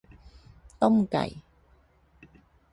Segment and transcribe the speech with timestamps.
[0.81, 1.25] ต้มไก่